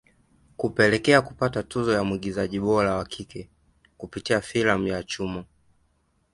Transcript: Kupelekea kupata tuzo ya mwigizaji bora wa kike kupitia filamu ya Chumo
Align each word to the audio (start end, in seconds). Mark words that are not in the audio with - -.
Kupelekea 0.57 1.21
kupata 1.21 1.63
tuzo 1.63 1.93
ya 1.93 2.03
mwigizaji 2.03 2.59
bora 2.59 2.95
wa 2.95 3.05
kike 3.05 3.49
kupitia 3.97 4.41
filamu 4.41 4.87
ya 4.87 5.03
Chumo 5.03 5.45